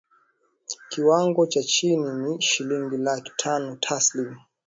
kiwango 0.89 1.45
cha 1.47 1.63
chini 1.63 2.13
ni 2.13 2.41
shilingi 2.41 2.97
laki 2.97 3.31
tano 3.37 3.75
taslim 3.75 4.35